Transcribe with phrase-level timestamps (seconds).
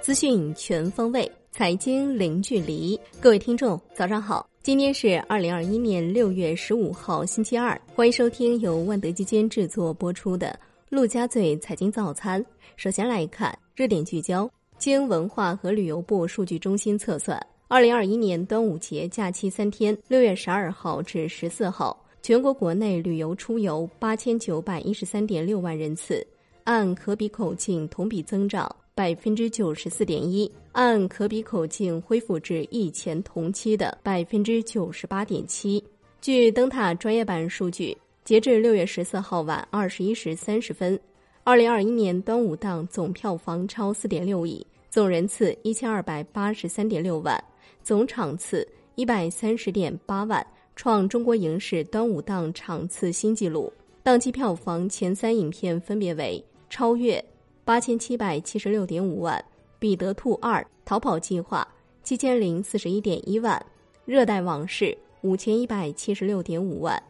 [0.00, 2.98] 资讯全方位，财经零距离。
[3.20, 4.48] 各位听众，早上好！
[4.62, 7.78] 今天是二零二一年六月十五号，星期二。
[7.94, 10.48] 欢迎收听由万德基金制作播出的
[10.88, 12.42] 《陆家嘴财经早餐》。
[12.76, 14.50] 首先来看热点聚焦。
[14.78, 26.26] 经文化和旅游部数据中心测算，二零二一年端午节假期三天（六月十二号至十四号），全国国内旅游出游八千九百一十三点六万人次，
[26.68, 28.70] 按可比口径同比增长。
[28.94, 35.82] 百分之九十四点一，按可比口径恢复至疫前同期的百分之九十八点七。
[36.20, 41.00] 据灯塔专业版数据，截至六月十四号晚二十一时三十分，
[41.42, 47.42] 二零二一年端午档总票房超四点六亿，总人次一千二百八十三点六万，
[47.82, 53.72] 总场次一百三十点八万，创中国影视端午档场次新纪录。
[54.02, 57.18] 档期票房前三影片分别为《超越》。
[57.64, 59.38] 八千七百七十六点五万，
[59.78, 61.66] 《彼得兔二：逃跑计划》
[62.02, 63.58] 七千零四十一点一万，
[64.06, 64.86] 《热带往事》
[65.20, 67.02] 五千一百七十六点五万。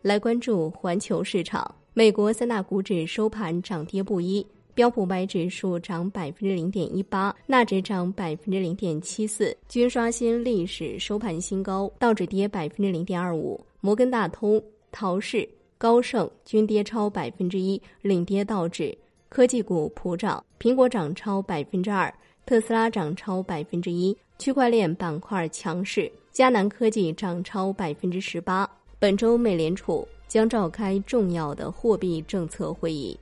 [0.00, 11.90] 来关注环球市场，美国三大股指收盘涨跌不一，标普白指数涨百分之零点一八，纳指涨百分之零点七四，均刷新历史收盘新高。
[11.98, 15.48] 道指跌百分之零点二五，摩根大通、陶氏、
[15.80, 18.94] 高盛均跌超百分之一，领跌道指。
[19.30, 22.12] 科技股普涨，苹果涨超百分之二，
[22.44, 28.68] 特斯拉涨超百分之一，区块链板块强势，迦南科技涨超百分之十八。
[28.98, 33.18] 本周美联储将召开重要的货币政策会议。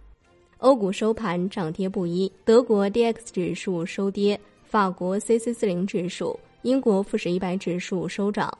[0.57, 8.53] 欧股收盘涨跌不一，德国 D X 指数收跌，法国 C C 四零指数、英国富时一百指数收涨。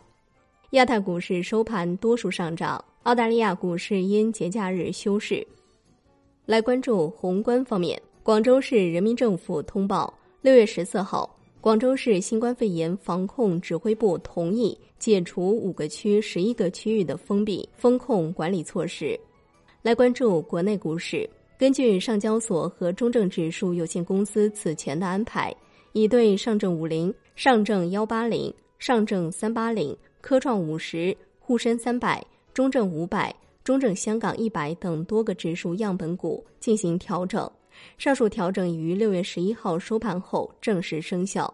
[0.73, 5.47] 亚太股市收盘多数上涨，澳大利亚股市因节假日休市。
[6.45, 19.19] 来关注宏观方面，广州市人民政府通报，六月十四号，广州市新冠肺炎防控指挥部同意解除五个区、十一个区域的封闭风控管理措施。
[19.81, 21.27] 来关注国内股市，
[21.59, 25.51] 根据上交所和中证指数有限公司此前的安排，
[25.95, 33.35] 已对上证五零、上证幺八零、上证三八零、科创五十、沪深三百、中证五百。
[33.65, 37.51] 中证香港一百等多个指数样本股进行调整，
[37.99, 41.53] 上述调整于六月十一号收盘后正式生效。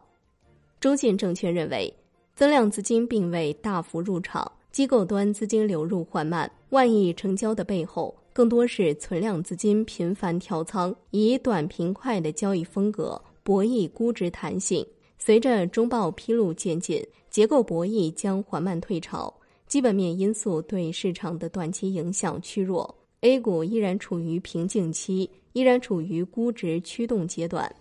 [0.78, 1.92] 中信证券认为，
[2.36, 14.86] 增量资金并未大幅入场，机构端资金流入缓慢，万亿成交的背后更多是存量资金频繁调仓，以短平快的交易风格博弈估值弹性。
[15.27, 19.33] 随着中报披露渐进，结构博弈将缓慢退潮。
[19.67, 27.75] 基本面因素对市场的短期影响趋弱，A 股依然处于平静期，依然处于估值驱动阶段。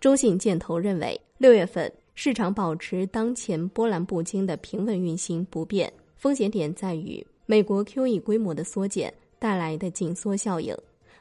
[0.00, 10.76] 中信建投认为，六月份市场保持当前波澜不惊的平稳运行不变，风险点在于美国 QE 规模的缩减带来的紧缩效应，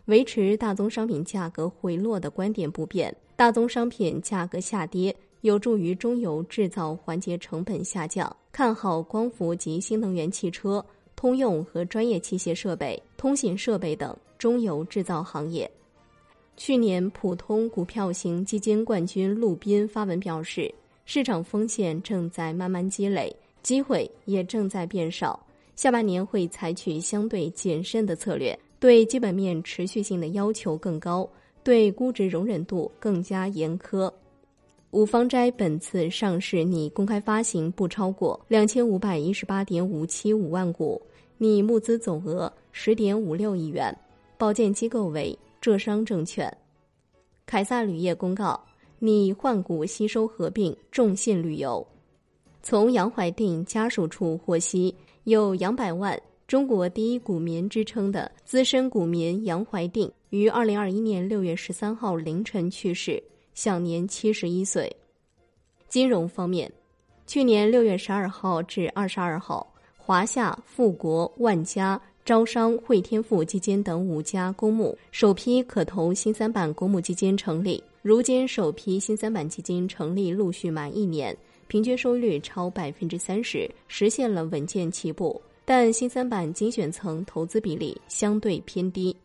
[0.06, 5.16] 维持大宗商品价格回落的观点不变，大宗商品价格下跌。
[5.42, 10.84] 有助于中游制造环节成本下降，看好光伏及新能源汽车、
[11.16, 15.70] 通用和专业器械设备、通信设备等中游制造行业。
[16.58, 20.72] 去年普通股票型基金冠军陆斌发文表示，
[21.06, 25.44] 市场风险正在慢慢积累，机会也正在变少，
[25.76, 31.28] 下半年会采取相对谨慎的策略，对基本面持续性的要求更高，
[31.64, 34.12] 对估值容忍度更加严苛。
[34.92, 41.02] 五方斋本次上市拟公开发行不超过两千五百一十八点五七五万股，
[41.38, 43.98] 拟募资总额十点五六亿元，
[44.38, 46.54] 保荐机构为浙商证券。
[47.46, 48.62] 凯撒铝业公告
[49.00, 51.86] 拟换股吸收合并众信旅游。
[52.62, 54.94] 从杨怀定家属处获悉，
[55.24, 63.24] 有杨百万“中国第一股民”之称的资深股民杨怀定于二零二一年六月十三号凌晨去世。
[63.54, 64.94] 享年七十一岁。
[65.88, 66.72] 金融方面，
[67.28, 69.66] 去年六月十二号至二十二号，
[69.98, 77.84] 华夏、富国、万家、招商、汇添富基金等五家公募首批可投新三板公募基金成立。
[78.02, 81.38] 如今，首批新三板基金成立陆续满一年，
[81.68, 85.40] 平均收益率超百分之三十，实现了稳健起步。
[85.64, 89.16] 但新三板精选层投资比例相对偏低。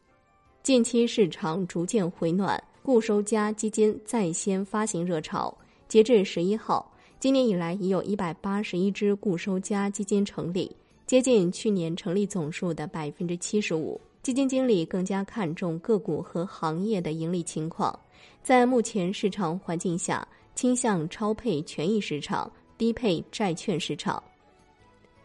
[0.63, 2.63] 近期市场逐渐回暖。
[2.87, 5.53] 固收加基金在先发行热潮，
[5.89, 6.89] 截至十一号，
[7.19, 10.71] 今年以来已有一百八十一只固收加基金成立，
[11.05, 14.01] 接近去年成立总数的百分之七十五。
[14.23, 17.99] 基金经理更加看重个股和行业的盈利情况。
[18.41, 20.25] 在目前市场环境下，
[20.55, 22.49] 倾向超配权益市场，
[22.79, 24.23] 低配债券市场。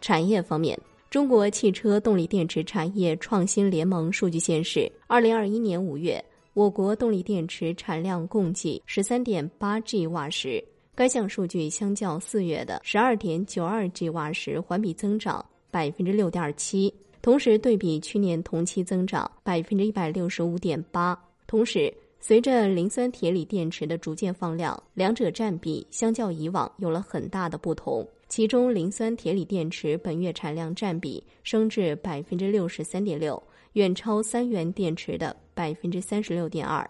[0.02, 0.76] 产业方面，
[1.12, 10.62] 中国汽车动力电池产业创新联盟数据显示，二零二一年五月，我国动力电池产量共计十三点八 G 瓦时，
[10.94, 16.94] 该项数据相较四月的十二点九二 G 瓦时环比增长百分之六点七。
[17.22, 21.18] 同时，对比去年同期增长百分之一百六十五点八。
[21.48, 28.06] 同时，随着磷酸铁锂电池的逐渐放量，两者占比相较以往有了很大的不同。
[28.28, 33.42] 其中，磷酸铁锂电池本月产量占比升至百分之六十三点六，
[33.74, 36.90] 远超三元电池的百分之三十六点二。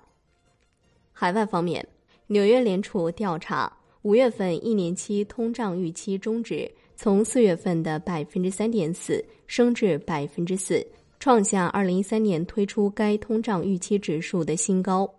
[1.11, 1.87] 海外方面，
[2.27, 6.71] 纽约联储调查五月份一年期通胀预期终值。
[6.93, 10.85] 从四月份的百分之三点四升至百分之四，
[11.19, 15.11] 创下二零一三年推出该通胀预期指数的新高。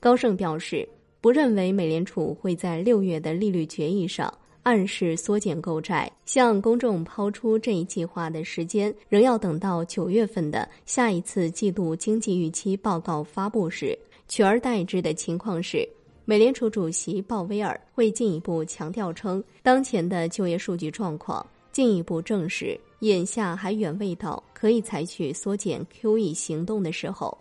[0.00, 0.88] 高盛表示，
[1.20, 4.32] 不认为美联储会在六月的利率决议上
[4.62, 13.98] 暗示缩减购债，向公众抛出这一计划的时间仍要等到九月份的下一次季度经济预期报告发布时。
[14.28, 15.88] 取而代之的情况是。
[16.26, 27.36] 美联储主席鲍威尔会进一步强调称，当前的就业数据状况进一步证实，眼下还远未到可以采取缩减 QE 行动的时候。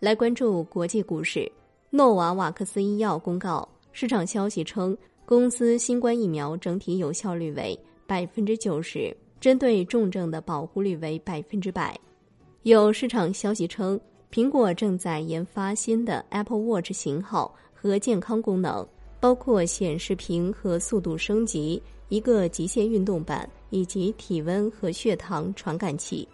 [0.00, 1.50] 来关注国际股市，
[1.90, 11.98] 诺瓦瓦克斯医药公告，市场消息称，公司新冠疫苗整体有效率为百分之九十，针对重症的保护率为百分之百。
[12.62, 13.98] 有市场消息称，
[14.30, 17.54] 苹果正在研发新的 Apple Watch 型号。
[17.74, 18.86] 和健康功能，
[19.18, 26.28] 包括显示屏和速度升级、一个极限运动版以及体温和血糖传感器。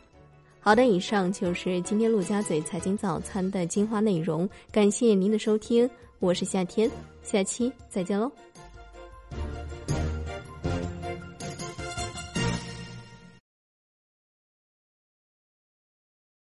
[0.60, 5.88] 好的，以上就是今天陆家嘴财经早餐的精华内容，感谢您的收听，
[6.18, 6.90] 我是夏天，
[7.22, 8.30] 下期再见喽。